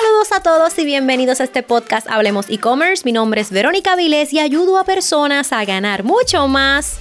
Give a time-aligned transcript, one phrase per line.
[0.00, 3.02] Saludos a todos y bienvenidos a este podcast Hablemos e-commerce.
[3.04, 6.96] Mi nombre es Verónica Vilés y ayudo a personas a ganar mucho más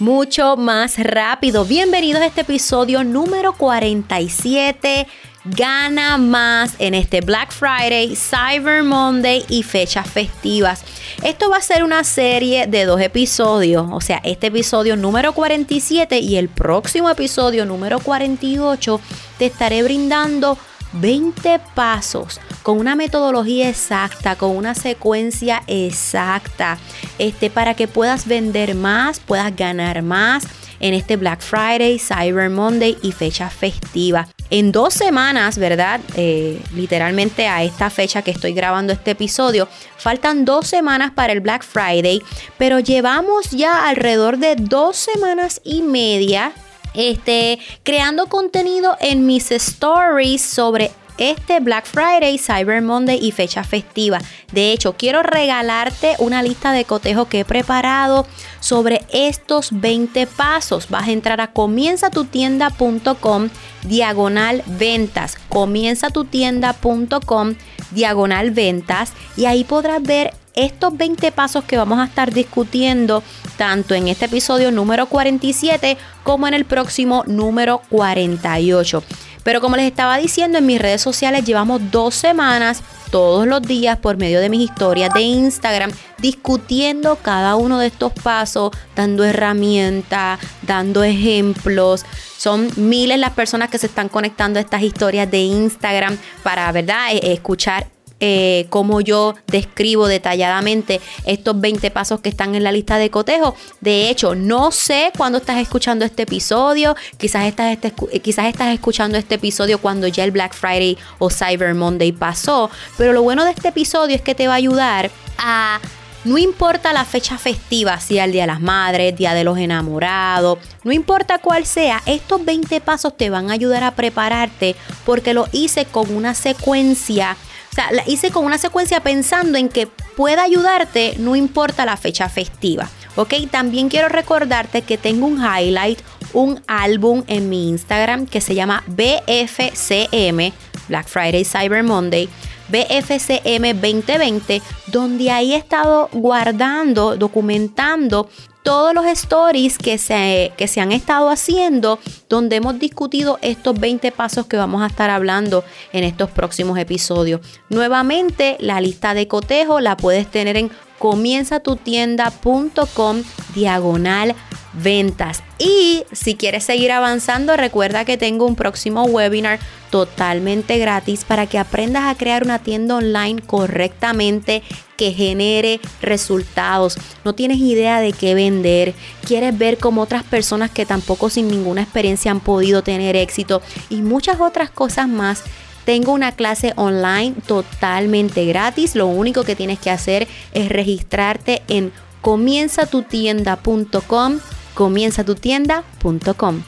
[0.00, 1.64] mucho más rápido.
[1.64, 5.06] Bienvenidos a este episodio número 47.
[5.44, 10.82] Gana más en este Black Friday, Cyber Monday y fechas festivas.
[11.22, 16.18] Esto va a ser una serie de dos episodios, o sea, este episodio número 47
[16.18, 19.00] y el próximo episodio número 48
[19.38, 20.58] te estaré brindando
[20.92, 26.78] 20 pasos con una metodología exacta, con una secuencia exacta,
[27.18, 30.44] este, para que puedas vender más, puedas ganar más
[30.80, 34.26] en este Black Friday, Cyber Monday y fecha festiva.
[34.48, 36.00] En dos semanas, ¿verdad?
[36.16, 41.40] Eh, literalmente a esta fecha que estoy grabando este episodio, faltan dos semanas para el
[41.40, 42.20] Black Friday,
[42.58, 46.52] pero llevamos ya alrededor de dos semanas y media
[46.94, 50.90] este, creando contenido en mis stories sobre
[51.20, 54.18] este Black Friday, Cyber Monday y fecha festiva.
[54.52, 58.26] De hecho, quiero regalarte una lista de cotejo que he preparado
[58.60, 60.88] sobre estos 20 pasos.
[60.88, 63.50] Vas a entrar a comienzatutienda.com
[63.82, 65.36] diagonal ventas.
[65.50, 67.54] Comienzatutienda.com
[67.90, 73.22] diagonal ventas y ahí podrás ver estos 20 pasos que vamos a estar discutiendo
[73.56, 79.02] tanto en este episodio número 47 como en el próximo número 48.
[79.42, 83.98] Pero como les estaba diciendo en mis redes sociales, llevamos dos semanas todos los días
[83.98, 90.38] por medio de mis historias de Instagram discutiendo cada uno de estos pasos, dando herramientas,
[90.62, 92.04] dando ejemplos.
[92.36, 97.12] Son miles las personas que se están conectando a estas historias de Instagram para, ¿verdad?,
[97.12, 97.86] e, escuchar
[98.20, 103.54] eh, cómo yo describo detalladamente estos 20 pasos que están en la lista de cotejo.
[103.80, 106.96] De hecho, no sé cuándo estás escuchando este episodio.
[107.16, 111.74] Quizás estás, este, quizás estás escuchando este episodio cuando ya el Black Friday o Cyber
[111.74, 112.70] Monday pasó.
[112.96, 115.80] Pero lo bueno de este episodio es que te va a ayudar a
[116.24, 120.58] no importa la fecha festiva, sea el Día de las Madres, Día de los Enamorados,
[120.84, 125.46] no importa cuál sea, estos 20 pasos te van a ayudar a prepararte porque lo
[125.52, 127.38] hice con una secuencia
[127.70, 131.96] o sea, la hice con una secuencia pensando en que pueda ayudarte, no importa la
[131.96, 132.88] fecha festiva.
[133.16, 136.00] Ok, también quiero recordarte que tengo un highlight,
[136.32, 140.52] un álbum en mi Instagram que se llama BFCM,
[140.88, 142.28] Black Friday Cyber Monday.
[142.70, 148.30] BFCM 2020, donde ahí he estado guardando, documentando
[148.70, 151.98] todos los stories que se, que se han estado haciendo,
[152.28, 157.40] donde hemos discutido estos 20 pasos que vamos a estar hablando en estos próximos episodios.
[157.68, 160.70] Nuevamente, la lista de cotejo la puedes tener en
[161.00, 163.22] comienzatutienda.com
[163.56, 164.36] diagonal
[164.72, 165.42] ventas.
[165.58, 169.58] Y si quieres seguir avanzando, recuerda que tengo un próximo webinar
[169.90, 174.62] totalmente gratis para que aprendas a crear una tienda online correctamente
[174.96, 176.96] que genere resultados.
[177.24, 178.94] No tienes idea de qué vender,
[179.26, 184.02] quieres ver cómo otras personas que tampoco sin ninguna experiencia han podido tener éxito y
[184.02, 185.42] muchas otras cosas más.
[185.84, 188.94] Tengo una clase online totalmente gratis.
[188.94, 194.40] Lo único que tienes que hacer es registrarte en comienzatutienda.com
[194.74, 196.62] comienzatutienda.com.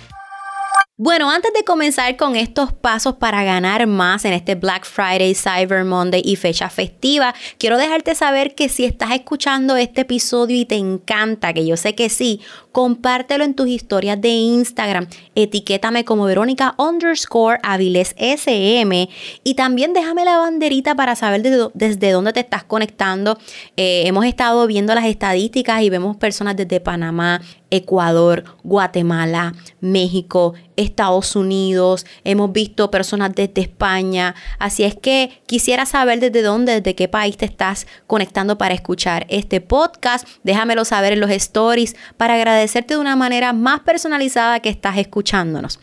[1.04, 5.84] Bueno, antes de comenzar con estos pasos para ganar más en este Black Friday, Cyber
[5.84, 10.76] Monday y fecha festiva, quiero dejarte saber que si estás escuchando este episodio y te
[10.76, 12.40] encanta, que yo sé que sí,
[12.72, 19.08] compártelo en tus historias de Instagram, etiquétame como Verónica underscore Aviles SM
[19.42, 21.42] y también déjame la banderita para saber
[21.74, 23.38] desde, dónde te estás conectando.
[23.76, 27.40] Eh, hemos estado viendo las estadísticas y vemos personas desde Panamá,
[27.72, 36.20] Ecuador, Guatemala, México, Estados Unidos, hemos visto personas desde España, así es que quisiera saber
[36.20, 41.20] desde dónde, desde qué país te estás conectando para escuchar este podcast, déjamelo saber en
[41.20, 45.80] los stories para agradecerte de una manera más personalizada que estás escuchándonos.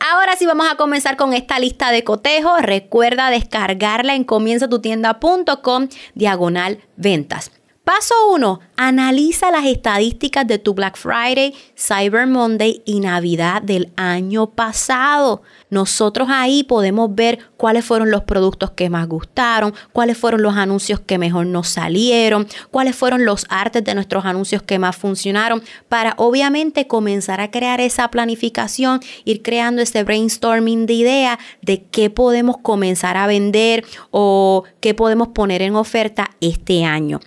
[0.00, 2.56] Ahora sí vamos a comenzar con esta lista de cotejo.
[2.58, 7.50] Recuerda descargarla en comienzatutienda.com diagonal ventas.
[7.88, 8.60] Paso 1.
[8.76, 15.40] Analiza las estadísticas de tu Black Friday, Cyber Monday y Navidad del año pasado.
[15.70, 21.00] Nosotros ahí podemos ver cuáles fueron los productos que más gustaron, cuáles fueron los anuncios
[21.00, 26.12] que mejor nos salieron, cuáles fueron los artes de nuestros anuncios que más funcionaron, para
[26.18, 32.58] obviamente comenzar a crear esa planificación, ir creando ese brainstorming de idea de qué podemos
[32.58, 37.20] comenzar a vender o qué podemos poner en oferta este año.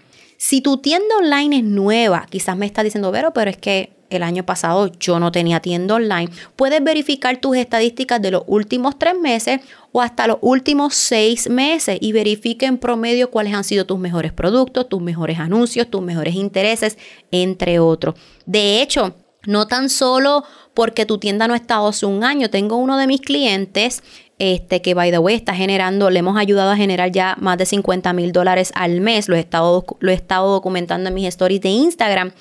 [0.43, 4.23] Si tu tienda online es nueva, quizás me estás diciendo, Vero, pero es que el
[4.23, 9.13] año pasado yo no tenía tienda online, puedes verificar tus estadísticas de los últimos tres
[9.15, 9.61] meses
[9.91, 14.33] o hasta los últimos seis meses y verifique en promedio cuáles han sido tus mejores
[14.33, 16.97] productos, tus mejores anuncios, tus mejores intereses,
[17.29, 18.15] entre otros.
[18.47, 19.13] De hecho,
[19.45, 22.49] no tan solo porque tu tienda no ha estado hace un año.
[22.49, 24.01] Tengo uno de mis clientes
[24.43, 27.67] este, que, by the way, está generando, le hemos ayudado a generar ya más de
[27.67, 29.29] 50 mil dólares al mes.
[29.29, 32.31] Lo he, estado, lo he estado documentando en mis stories de Instagram.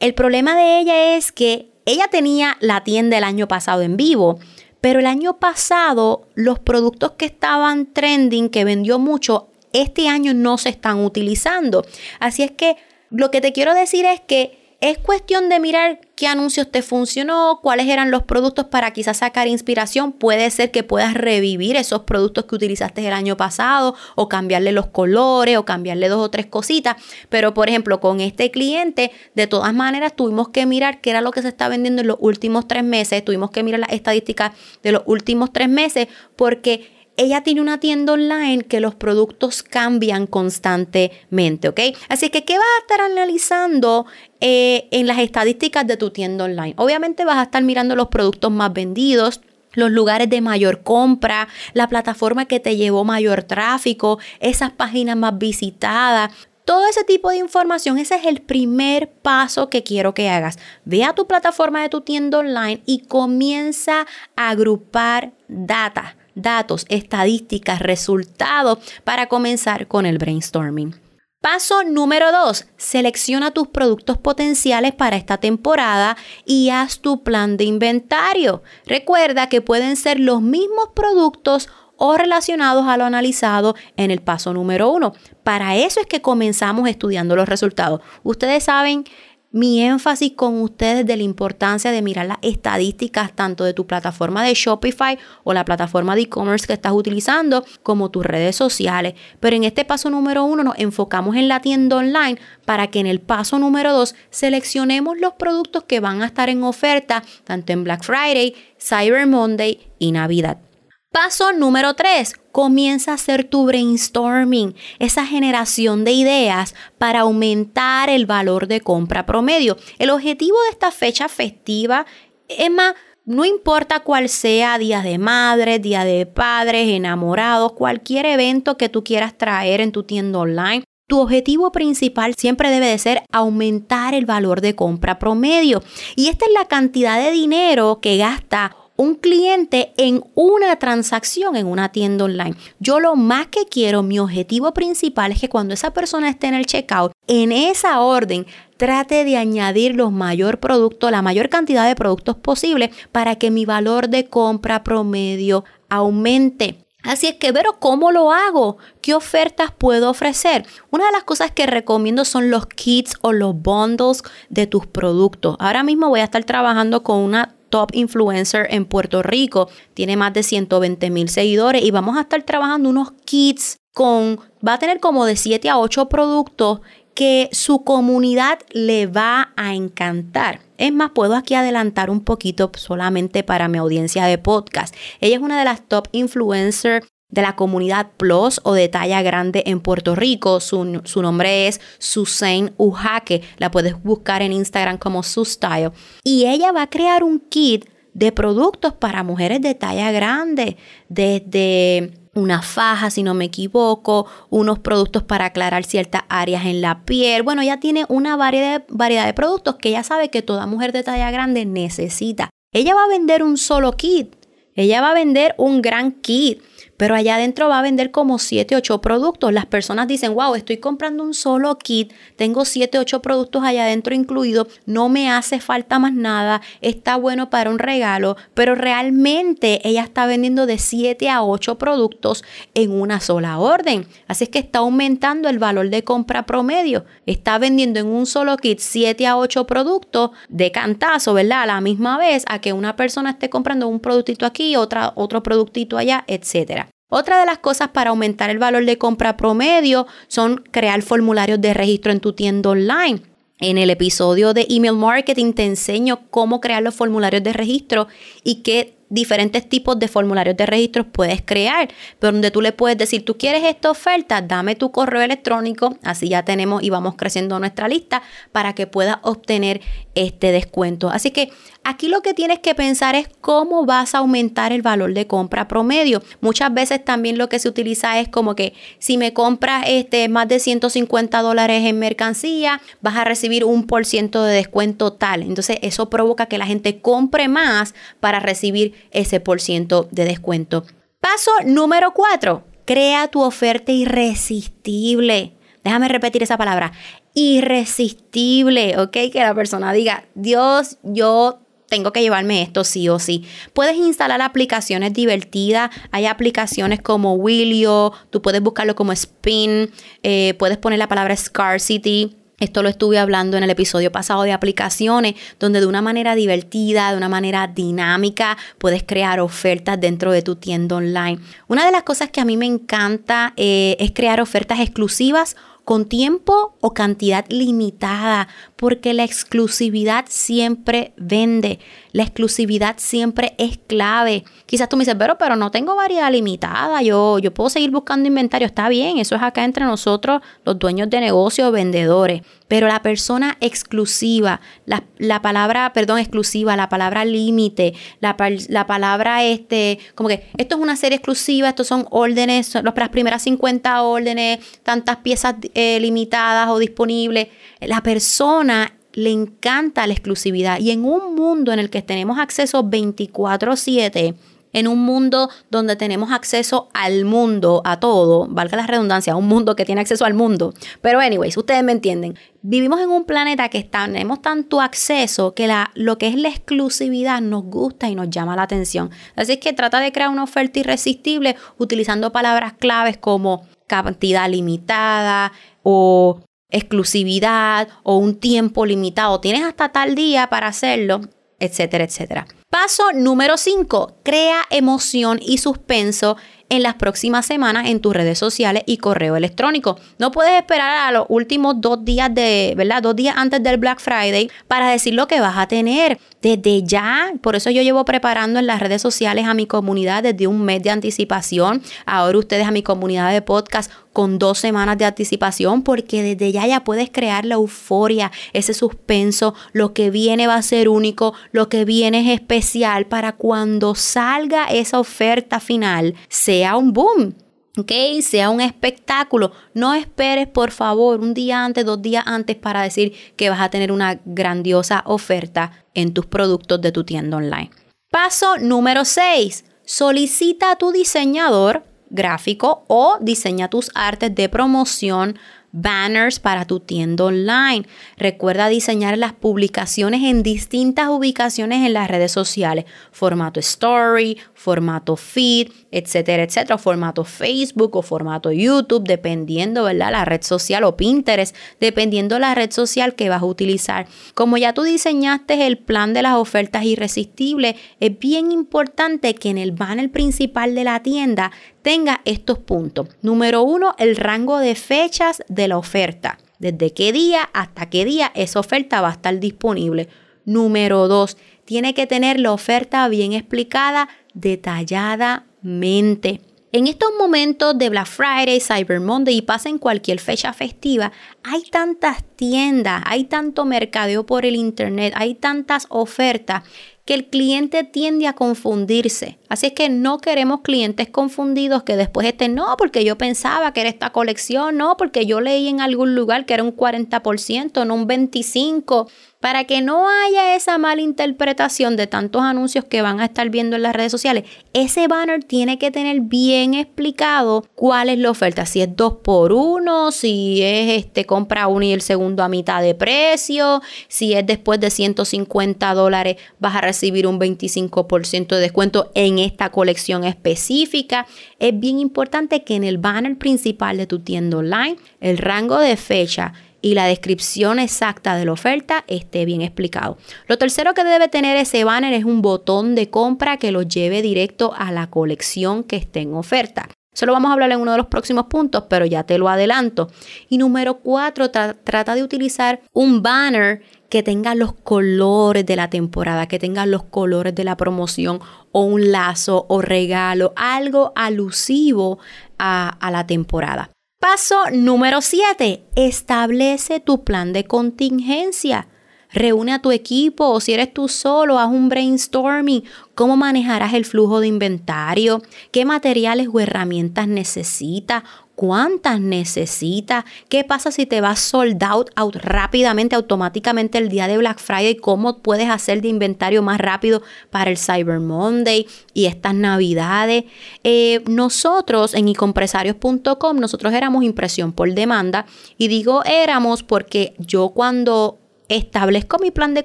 [0.00, 4.40] El problema de ella es que ella tenía la tienda el año pasado en vivo,
[4.80, 10.58] pero el año pasado los productos que estaban trending, que vendió mucho, este año no
[10.58, 11.86] se están utilizando.
[12.18, 12.76] Así es que
[13.10, 17.58] lo que te quiero decir es que es cuestión de mirar qué anuncios te funcionó,
[17.62, 20.12] cuáles eran los productos para quizás sacar inspiración.
[20.12, 24.86] Puede ser que puedas revivir esos productos que utilizaste el año pasado o cambiarle los
[24.86, 26.94] colores o cambiarle dos o tres cositas.
[27.28, 31.32] Pero por ejemplo, con este cliente, de todas maneras tuvimos que mirar qué era lo
[31.32, 33.24] que se está vendiendo en los últimos tres meses.
[33.24, 34.52] Tuvimos que mirar las estadísticas
[34.84, 40.26] de los últimos tres meses porque ella tiene una tienda online que los productos cambian
[40.28, 41.80] constantemente, ¿ok?
[42.08, 44.06] Así que, ¿qué vas a estar analizando
[44.40, 46.74] eh, en las estadísticas de tu tienda online?
[46.76, 49.40] Obviamente vas a estar mirando los productos más vendidos,
[49.72, 55.36] los lugares de mayor compra, la plataforma que te llevó mayor tráfico, esas páginas más
[55.36, 56.30] visitadas.
[56.64, 60.56] Todo ese tipo de información, ese es el primer paso que quiero que hagas.
[60.84, 64.06] Ve a tu plataforma de tu tienda online y comienza
[64.36, 70.94] a agrupar data datos, estadísticas, resultados para comenzar con el brainstorming.
[71.40, 72.66] Paso número 2.
[72.76, 78.64] Selecciona tus productos potenciales para esta temporada y haz tu plan de inventario.
[78.86, 81.68] Recuerda que pueden ser los mismos productos
[81.98, 85.12] o relacionados a lo analizado en el paso número 1.
[85.44, 88.00] Para eso es que comenzamos estudiando los resultados.
[88.22, 89.04] Ustedes saben
[89.50, 94.44] mi énfasis con ustedes de la importancia de mirar las estadísticas tanto de tu plataforma
[94.44, 99.14] de Shopify o la plataforma de e-commerce que estás utilizando como tus redes sociales.
[99.40, 103.06] Pero en este paso número uno nos enfocamos en la tienda online para que en
[103.06, 107.84] el paso número dos seleccionemos los productos que van a estar en oferta tanto en
[107.84, 110.67] Black Friday, Cyber Monday y Navidad.
[111.10, 112.34] Paso número 3.
[112.52, 119.24] Comienza a hacer tu brainstorming, esa generación de ideas para aumentar el valor de compra
[119.24, 119.78] promedio.
[119.98, 122.04] El objetivo de esta fecha festiva
[122.46, 122.94] es más,
[123.24, 129.02] no importa cuál sea, día de madre, día de padres, enamorados, cualquier evento que tú
[129.02, 134.26] quieras traer en tu tienda online, tu objetivo principal siempre debe de ser aumentar el
[134.26, 135.82] valor de compra promedio.
[136.16, 141.68] Y esta es la cantidad de dinero que gasta un cliente en una transacción en
[141.68, 142.56] una tienda online.
[142.80, 146.54] Yo lo más que quiero, mi objetivo principal es que cuando esa persona esté en
[146.54, 148.44] el checkout, en esa orden,
[148.76, 153.64] trate de añadir los mayor productos, la mayor cantidad de productos posible para que mi
[153.64, 156.84] valor de compra promedio aumente.
[157.04, 158.78] Así es que, pero ¿cómo lo hago?
[159.00, 160.66] ¿Qué ofertas puedo ofrecer?
[160.90, 165.54] Una de las cosas que recomiendo son los kits o los bundles de tus productos.
[165.60, 169.68] Ahora mismo voy a estar trabajando con una top influencer en Puerto Rico.
[169.94, 174.74] Tiene más de 120 mil seguidores y vamos a estar trabajando unos kits con, va
[174.74, 176.80] a tener como de 7 a 8 productos
[177.14, 180.60] que su comunidad le va a encantar.
[180.76, 184.94] Es más, puedo aquí adelantar un poquito solamente para mi audiencia de podcast.
[185.20, 189.62] Ella es una de las top influencers de la comunidad Plus o de talla grande
[189.66, 190.60] en Puerto Rico.
[190.60, 190.84] Su,
[191.16, 193.42] nombre es Susain Ujake.
[193.58, 195.92] La puedes buscar en Instagram como Style.
[196.24, 200.76] Y ella va a crear un kit de productos para mujeres de talla grande,
[201.08, 207.04] desde una faja, si no me equivoco, unos productos para aclarar ciertas áreas en la
[207.04, 207.42] piel.
[207.42, 211.02] Bueno, ella tiene una variedad, variedad de productos que ella sabe que toda mujer de
[211.02, 212.50] talla grande necesita.
[212.72, 214.34] Ella va a vender un solo kit.
[214.74, 216.62] Ella va a vender un gran kit
[216.98, 219.52] pero allá adentro va a vender como 7, 8 productos.
[219.52, 224.14] Las personas dicen, wow, estoy comprando un solo kit, tengo 7, 8 productos allá adentro
[224.14, 230.02] incluidos, no me hace falta más nada, está bueno para un regalo, pero realmente ella
[230.02, 234.06] está vendiendo de 7 a 8 productos en una sola orden.
[234.26, 237.04] Así es que está aumentando el valor de compra promedio.
[237.26, 241.62] Está vendiendo en un solo kit 7 a 8 productos de cantazo, ¿verdad?
[241.62, 245.42] A la misma vez a que una persona esté comprando un productito aquí, otra, otro
[245.42, 246.87] productito allá, etcétera.
[247.10, 251.72] Otra de las cosas para aumentar el valor de compra promedio son crear formularios de
[251.72, 253.22] registro en tu tienda online.
[253.60, 258.08] En el episodio de email marketing te enseño cómo crear los formularios de registro
[258.44, 261.88] y qué diferentes tipos de formularios de registros puedes crear,
[262.18, 266.28] pero donde tú le puedes decir, tú quieres esta oferta, dame tu correo electrónico, así
[266.28, 268.22] ya tenemos y vamos creciendo nuestra lista
[268.52, 269.80] para que puedas obtener
[270.14, 271.08] este descuento.
[271.08, 271.50] Así que
[271.88, 275.68] aquí lo que tienes que pensar es cómo vas a aumentar el valor de compra
[275.68, 276.22] promedio.
[276.42, 280.48] Muchas veces también lo que se utiliza es como que si me compras este, más
[280.48, 285.42] de 150 dólares en mercancía, vas a recibir un por ciento de descuento tal.
[285.42, 290.84] Entonces eso provoca que la gente compre más para recibir ese por ciento de descuento.
[291.20, 292.64] Paso número 4.
[292.84, 295.54] Crea tu oferta irresistible.
[295.84, 296.92] Déjame repetir esa palabra.
[297.32, 299.16] Irresistible, ¿ok?
[299.32, 303.44] Que la persona diga, Dios, yo tengo que llevarme esto sí o sí.
[303.72, 305.90] Puedes instalar aplicaciones divertidas.
[306.10, 309.90] Hay aplicaciones como Willio, tú puedes buscarlo como Spin,
[310.22, 314.52] eh, puedes poner la palabra Scarcity esto lo estuve hablando en el episodio pasado de
[314.52, 320.42] aplicaciones, donde de una manera divertida, de una manera dinámica, puedes crear ofertas dentro de
[320.42, 321.38] tu tienda online.
[321.68, 325.54] Una de las cosas que a mí me encanta eh, es crear ofertas exclusivas
[325.88, 331.78] con tiempo o cantidad limitada, porque la exclusividad siempre vende,
[332.12, 334.44] la exclusividad siempre es clave.
[334.66, 338.28] Quizás tú me dices, pero, pero no tengo variedad limitada, yo, yo puedo seguir buscando
[338.28, 343.00] inventario, está bien, eso es acá entre nosotros, los dueños de negocios, vendedores, pero la
[343.00, 348.36] persona exclusiva, la, palabra, perdón, exclusiva, la palabra límite, la,
[348.68, 353.42] la, palabra este, como que esto es una serie exclusiva, estos son órdenes, las primeras
[353.42, 357.46] 50 órdenes, tantas piezas eh, limitadas o disponibles.
[357.80, 362.82] La persona le encanta la exclusividad y en un mundo en el que tenemos acceso
[362.82, 364.34] 24/7,
[364.72, 369.76] en un mundo donde tenemos acceso al mundo, a todo, valga la redundancia, un mundo
[369.76, 370.74] que tiene acceso al mundo.
[371.00, 372.36] Pero anyways, ustedes me entienden.
[372.62, 377.40] Vivimos en un planeta que tenemos tanto acceso que la, lo que es la exclusividad
[377.40, 379.10] nos gusta y nos llama la atención.
[379.36, 385.52] Así que trata de crear una oferta irresistible utilizando palabras claves como cantidad limitada
[385.82, 386.40] o
[386.70, 389.40] exclusividad o un tiempo limitado.
[389.40, 391.22] Tienes hasta tal día para hacerlo,
[391.58, 392.46] etcétera, etcétera.
[392.70, 394.18] Paso número 5.
[394.22, 396.36] Crea emoción y suspenso
[396.68, 399.98] en las próximas semanas en tus redes sociales y correo electrónico.
[400.18, 403.02] No puedes esperar a los últimos dos días de, ¿verdad?
[403.02, 406.18] Dos días antes del Black Friday para decir lo que vas a tener.
[406.42, 410.46] Desde ya, por eso yo llevo preparando en las redes sociales a mi comunidad desde
[410.46, 411.82] un mes de anticipación.
[412.06, 416.66] Ahora ustedes a mi comunidad de podcast con dos semanas de anticipación porque desde ya
[416.66, 421.68] ya puedes crear la euforia, ese suspenso, lo que viene va a ser único, lo
[421.68, 427.34] que viene es especial para cuando salga esa oferta final sea un boom.
[427.76, 427.92] ¿ok?
[428.22, 429.52] Sea un espectáculo.
[429.72, 433.70] No esperes, por favor, un día antes, dos días antes para decir que vas a
[433.70, 437.70] tener una grandiosa oferta en tus productos de tu tienda online.
[438.10, 439.64] Paso número 6.
[439.84, 445.38] Solicita a tu diseñador gráfico o diseña tus artes de promoción
[445.72, 447.86] banners para tu tienda online.
[448.16, 455.70] Recuerda diseñar las publicaciones en distintas ubicaciones en las redes sociales, formato story, formato feed,
[455.90, 460.12] etcétera, etcétera, formato Facebook o formato YouTube, dependiendo, ¿verdad?
[460.12, 464.06] La red social o Pinterest, dependiendo la red social que vas a utilizar.
[464.34, 469.58] Como ya tú diseñaste el plan de las ofertas irresistibles, es bien importante que en
[469.58, 473.08] el banner principal de la tienda tenga estos puntos.
[473.22, 476.38] Número uno, el rango de fechas de la oferta.
[476.58, 480.08] Desde qué día hasta qué día esa oferta va a estar disponible.
[480.44, 486.40] Número dos, tiene que tener la oferta bien explicada detalladamente.
[486.70, 491.62] En estos momentos de Black Friday, Cyber Monday y pasa en cualquier fecha festiva, hay
[491.62, 496.64] tantas tiendas, hay tanto mercadeo por el Internet, hay tantas ofertas
[497.06, 499.38] que el cliente tiende a confundirse.
[499.48, 503.80] Así es que no queremos clientes confundidos que después estén, no, porque yo pensaba que
[503.80, 507.94] era esta colección, no, porque yo leí en algún lugar que era un 40%, no
[507.94, 509.08] un 25%
[509.40, 513.76] para que no haya esa mala interpretación de tantos anuncios que van a estar viendo
[513.76, 518.66] en las redes sociales, ese banner tiene que tener bien explicado cuál es la oferta,
[518.66, 522.82] si es 2 por 1 si es este compra uno y el segundo a mitad
[522.82, 529.10] de precio, si es después de 150 dólares vas a recibir un 25% de descuento
[529.14, 531.26] en esta colección específica.
[531.58, 535.96] Es bien importante que en el banner principal de tu tienda online, el rango de
[535.96, 540.18] fecha y la descripción exacta de la oferta esté bien explicado.
[540.46, 544.22] Lo tercero que debe tener ese banner es un botón de compra que lo lleve
[544.22, 546.88] directo a la colección que esté en oferta.
[547.18, 549.48] Eso lo vamos a hablar en uno de los próximos puntos, pero ya te lo
[549.48, 550.08] adelanto.
[550.48, 556.46] Y número cuatro, trata de utilizar un banner que tenga los colores de la temporada,
[556.46, 558.38] que tenga los colores de la promoción
[558.70, 562.20] o un lazo o regalo, algo alusivo
[562.56, 563.90] a, la temporada.
[564.20, 565.86] Paso número 7.
[565.96, 568.86] Establece tu plan de contingencia.
[569.32, 572.84] Reúne a tu equipo o si eres tú solo, haz un brainstorming.
[573.14, 575.42] ¿Cómo manejarás el flujo de inventario?
[575.70, 578.22] ¿Qué materiales o herramientas necesitas?
[578.58, 584.58] cuántas necesitas, qué pasa si te vas sold out, rápidamente, automáticamente el día de Black
[584.58, 590.42] Friday, cómo puedes hacer de inventario más rápido para el Cyber Monday y estas navidades.
[590.82, 598.40] Eh, nosotros en icompresarios.com, nosotros éramos impresión por demanda y digo éramos porque yo cuando
[598.68, 599.84] establezco mi plan de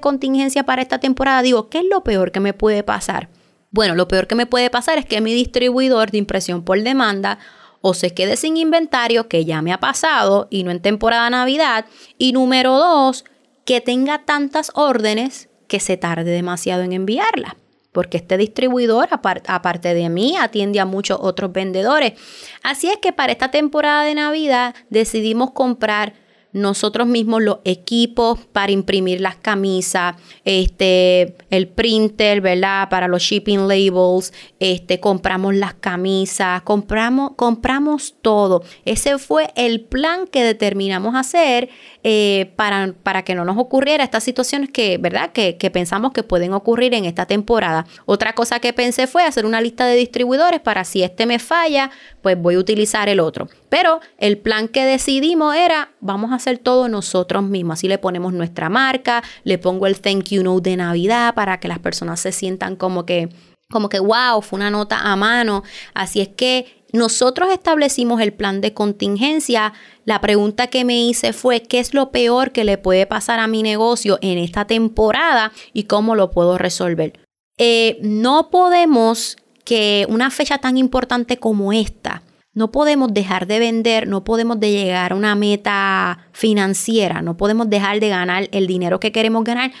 [0.00, 3.28] contingencia para esta temporada, digo, ¿qué es lo peor que me puede pasar?
[3.70, 7.38] Bueno, lo peor que me puede pasar es que mi distribuidor de impresión por demanda
[7.80, 11.84] o se quede sin inventario, que ya me ha pasado y no en temporada Navidad.
[12.16, 13.24] Y número dos,
[13.64, 17.56] que tenga tantas órdenes que se tarde demasiado en enviarla.
[17.92, 22.14] Porque este distribuidor, aparte de mí, atiende a muchos otros vendedores.
[22.62, 26.14] Así es que para esta temporada de Navidad decidimos comprar
[26.54, 32.88] nosotros mismos los equipos para imprimir las camisas, este, el printer, ¿verdad?
[32.88, 38.62] Para los shipping labels, este, compramos las camisas, compramos, compramos todo.
[38.84, 41.70] Ese fue el plan que determinamos hacer
[42.04, 45.32] eh, para, para, que no nos ocurriera estas situaciones que, ¿verdad?
[45.32, 47.84] Que, que pensamos que pueden ocurrir en esta temporada.
[48.06, 51.90] Otra cosa que pensé fue hacer una lista de distribuidores para si este me falla,
[52.24, 53.48] pues voy a utilizar el otro.
[53.68, 57.74] Pero el plan que decidimos era, vamos a hacer todo nosotros mismos.
[57.74, 61.68] Así le ponemos nuestra marca, le pongo el thank you note de Navidad para que
[61.68, 63.28] las personas se sientan como que,
[63.70, 65.64] como que, wow, fue una nota a mano.
[65.92, 69.74] Así es que nosotros establecimos el plan de contingencia.
[70.06, 73.48] La pregunta que me hice fue, ¿qué es lo peor que le puede pasar a
[73.48, 77.20] mi negocio en esta temporada y cómo lo puedo resolver?
[77.58, 84.06] Eh, no podemos que una fecha tan importante como esta, no podemos dejar de vender,
[84.06, 89.00] no podemos de llegar a una meta financiera, no podemos dejar de ganar el dinero
[89.00, 89.72] que queremos ganar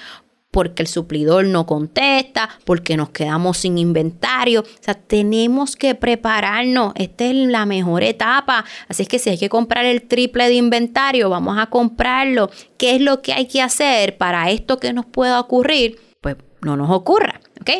[0.54, 4.60] porque el suplidor no contesta, porque nos quedamos sin inventario.
[4.60, 6.92] O sea, tenemos que prepararnos.
[6.94, 8.64] Esta es la mejor etapa.
[8.86, 12.50] Así es que si hay que comprar el triple de inventario, vamos a comprarlo.
[12.78, 15.98] ¿Qué es lo que hay que hacer para esto que nos pueda ocurrir?
[16.20, 17.40] Pues no nos ocurra.
[17.60, 17.70] ¿Ok?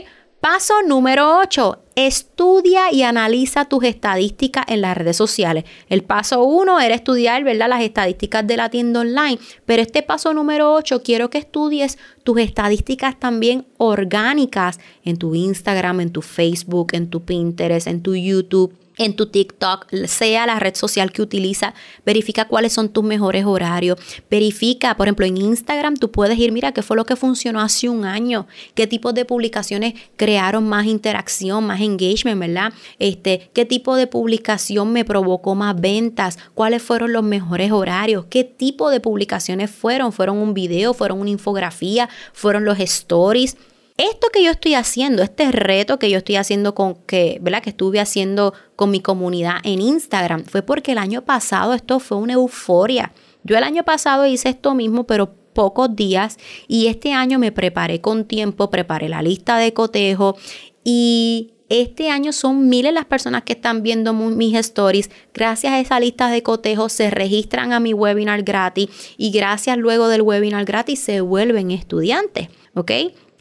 [0.44, 1.78] Paso número 8.
[1.96, 5.64] Estudia y analiza tus estadísticas en las redes sociales.
[5.88, 7.70] El paso 1 era estudiar ¿verdad?
[7.70, 12.40] las estadísticas de la tienda online, pero este paso número 8 quiero que estudies tus
[12.40, 18.74] estadísticas también orgánicas en tu Instagram, en tu Facebook, en tu Pinterest, en tu YouTube
[18.96, 23.98] en tu TikTok, sea la red social que utiliza, verifica cuáles son tus mejores horarios,
[24.30, 27.88] verifica, por ejemplo, en Instagram tú puedes ir, mira qué fue lo que funcionó hace
[27.88, 32.72] un año, qué tipos de publicaciones crearon más interacción, más engagement, ¿verdad?
[32.98, 38.44] Este, qué tipo de publicación me provocó más ventas, cuáles fueron los mejores horarios, qué
[38.44, 43.56] tipo de publicaciones fueron, fueron un video, fueron una infografía, fueron los stories.
[43.96, 47.62] Esto que yo estoy haciendo, este reto que yo estoy haciendo con que, ¿verdad?
[47.62, 52.18] Que estuve haciendo con mi comunidad en Instagram, fue porque el año pasado esto fue
[52.18, 53.12] una euforia.
[53.44, 58.00] Yo el año pasado hice esto mismo, pero pocos días y este año me preparé
[58.00, 60.36] con tiempo, preparé la lista de cotejo
[60.82, 65.08] y este año son miles las personas que están viendo mis stories.
[65.32, 70.08] Gracias a esa lista de cotejo se registran a mi webinar gratis y gracias luego
[70.08, 72.48] del webinar gratis se vuelven estudiantes.
[72.74, 72.90] ¿Ok?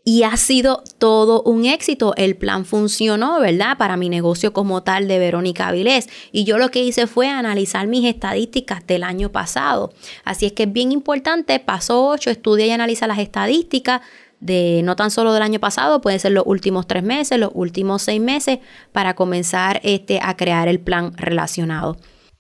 [0.06, 2.14] Y ha sido todo un éxito.
[2.18, 3.78] El plan funcionó, ¿verdad?
[3.78, 6.10] Para mi negocio como tal de Verónica Avilés.
[6.32, 9.94] Y yo lo que hice fue analizar mis estadísticas del año pasado.
[10.26, 14.02] Así es que es bien importante, paso 8, estudia y analiza las estadísticas
[14.42, 18.02] de no tan solo del año pasado, pueden ser los últimos tres meses, los últimos
[18.02, 18.60] seis meses,
[18.92, 21.96] para comenzar este, a crear el plan relacionado.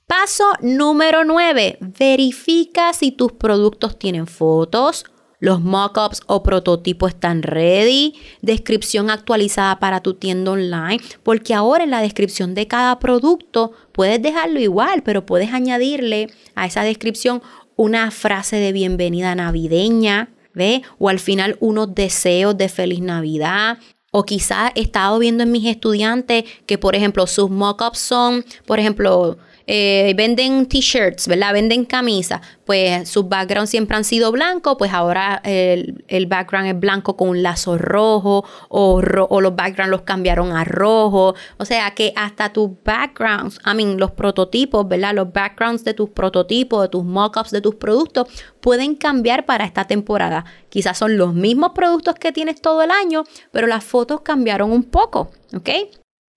[0.06, 5.06] Paso número 9, verifica si tus productos tienen fotos,
[5.43, 8.13] los mockups o prototipos están ready.
[8.41, 11.01] Descripción actualizada para tu tienda online.
[11.21, 16.65] Porque ahora en la descripción de cada producto puedes dejarlo igual, pero puedes añadirle a
[16.65, 17.41] esa descripción
[17.75, 20.29] una frase de bienvenida navideña.
[20.53, 20.82] ¿Ve?
[20.97, 23.79] O al final unos deseos de feliz Navidad,
[24.12, 28.79] O quizás he estado viendo en mis estudiantes que, por ejemplo, sus mockups son, por
[28.79, 31.54] ejemplo, eh, venden t-shirts, ¿verdad?
[31.54, 37.15] Venden camisas, pues sus backgrounds siempre han sido blancos, pues ahora el, background es blanco
[37.15, 41.36] con un lazo rojo o, o, los backgrounds los cambiaron a rojo.
[41.58, 45.13] O sea que hasta tus backgrounds, I mean, los prototipos, ¿verdad?
[45.13, 48.28] Los backgrounds de tus prototipos, de tus mockups, de tus productos,
[48.60, 50.45] pueden cambiar para esta temporada.
[50.69, 54.84] Quizás son los mismos productos que tienes todo el año, pero las fotos cambiaron un
[54.84, 55.69] poco, ¿ok?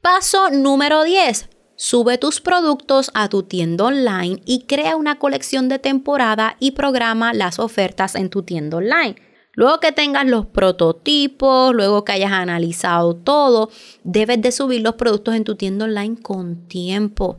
[0.00, 5.78] Paso número 10 Sube tus productos a tu tienda online y crea una colección de
[5.78, 9.16] temporada y programa las ofertas en tu tienda online.
[9.52, 13.70] Luego que tengas los prototipos, luego que hayas analizado todo,
[14.04, 17.38] debes de subir los productos en tu tienda online con tiempo.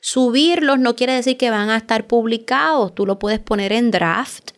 [0.00, 4.52] Subirlos no quiere decir que van a estar publicados, tú lo puedes poner en draft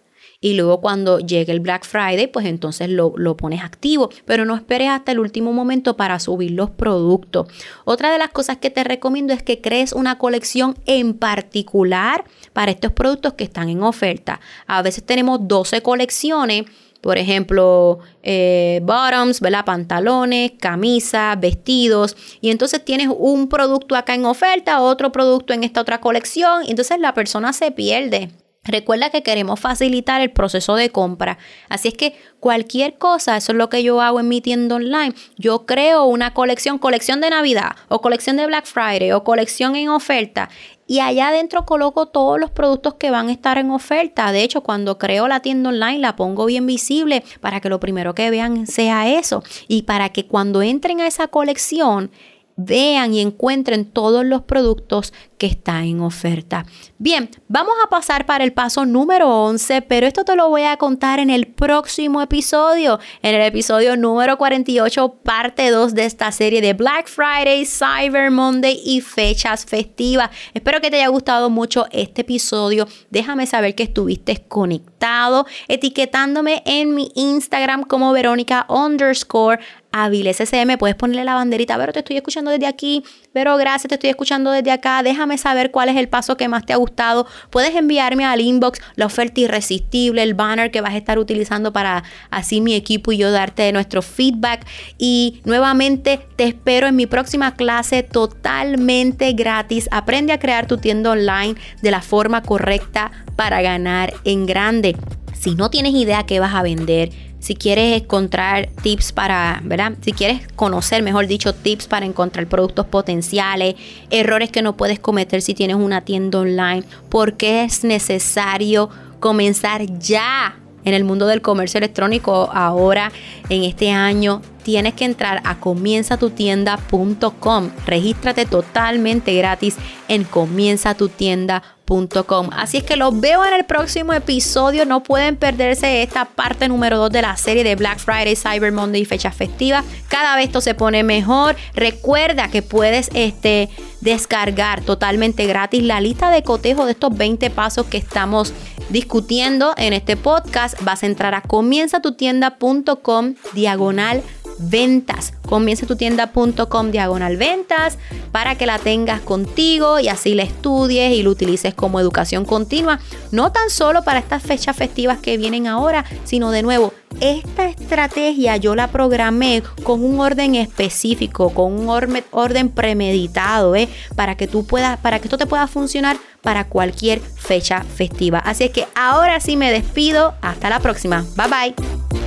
[0.44, 4.90] y luego cuando llegue el Black Friday, pues entonces lo, pones activo, pero no esperes
[4.90, 7.46] hasta el último momento para subir los productos.
[7.86, 12.72] Otra de las cosas que te recomiendo es que crees una colección en particular para
[12.72, 14.38] estos productos que están en oferta.
[14.66, 16.66] A veces tenemos 12 colecciones
[17.00, 19.66] por ejemplo, eh, bottoms, ¿verdad?
[19.66, 22.16] pantalones, camisas, vestidos.
[22.40, 26.64] Y entonces tienes un producto acá en oferta, otro producto en esta otra colección.
[26.64, 28.30] Y entonces la persona se pierde.
[28.64, 31.38] Recuerda que queremos facilitar el proceso de compra.
[31.68, 35.14] Así es que cualquier cosa, eso es lo que yo hago en mi tienda online.
[35.36, 39.90] Yo creo una colección, colección de Navidad o colección de Black Friday o colección en
[39.90, 40.48] oferta.
[40.86, 44.32] Y allá adentro coloco todos los productos que van a estar en oferta.
[44.32, 48.14] De hecho, cuando creo la tienda online la pongo bien visible para que lo primero
[48.14, 49.42] que vean sea eso.
[49.68, 52.10] Y para que cuando entren a esa colección
[52.56, 56.64] vean y encuentren todos los productos que están en oferta.
[56.98, 60.76] Bien, vamos a pasar para el paso número 11, pero esto te lo voy a
[60.76, 66.60] contar en el próximo episodio, en el episodio número 48, parte 2 de esta serie
[66.60, 70.30] de Black Friday, Cyber Monday y fechas festivas.
[70.54, 72.86] Espero que te haya gustado mucho este episodio.
[73.10, 79.58] Déjame saber que estuviste conectado, etiquetándome en mi Instagram como Verónica underscore
[79.96, 80.76] Aviles SM.
[80.76, 84.50] Puedes ponerle la banderita, pero te estoy escuchando desde aquí, pero gracias, te estoy escuchando
[84.50, 85.00] desde acá.
[85.04, 87.28] Déjame saber cuál es el paso que más te ha gustado.
[87.50, 92.02] Puedes enviarme al inbox la oferta irresistible, el banner que vas a estar utilizando para
[92.30, 94.66] así mi equipo y yo darte nuestro feedback.
[94.98, 99.88] Y nuevamente te espero en mi próxima clase totalmente gratis.
[99.92, 104.96] Aprende a crear tu tienda online de la forma correcta para ganar en grande.
[105.38, 107.10] Si no tienes idea qué vas a vender,
[107.44, 109.92] si quieres encontrar tips para, ¿verdad?
[110.00, 113.74] Si quieres conocer, mejor dicho, tips para encontrar productos potenciales,
[114.08, 118.88] errores que no puedes cometer si tienes una tienda online, por qué es necesario
[119.20, 123.12] comenzar ya en el mundo del comercio electrónico ahora
[123.50, 127.70] en este año tienes que entrar a comienzatutienda.com.
[127.86, 129.76] Regístrate totalmente gratis
[130.08, 132.48] en comienzatutienda.com.
[132.52, 134.86] Así es que los veo en el próximo episodio.
[134.86, 139.02] No pueden perderse esta parte número 2 de la serie de Black Friday, Cyber Monday
[139.02, 139.84] y fechas festivas.
[140.08, 141.56] Cada vez esto se pone mejor.
[141.74, 143.68] Recuerda que puedes este,
[144.00, 148.54] descargar totalmente gratis la lista de cotejo de estos 20 pasos que estamos
[148.88, 150.80] discutiendo en este podcast.
[150.82, 154.22] Vas a entrar a comienzatutienda.com diagonal
[154.58, 155.32] ventas.
[155.46, 157.98] Comienza tu tienda.com diagonal ventas
[158.32, 163.00] para que la tengas contigo y así la estudies y lo utilices como educación continua.
[163.30, 168.56] No tan solo para estas fechas festivas que vienen ahora, sino de nuevo, esta estrategia
[168.56, 173.88] yo la programé con un orden específico, con un orden premeditado, ¿eh?
[174.16, 178.38] para que tú puedas, para que esto te pueda funcionar para cualquier fecha festiva.
[178.38, 180.34] Así es que ahora sí me despido.
[180.42, 181.24] Hasta la próxima.
[181.36, 182.23] Bye bye.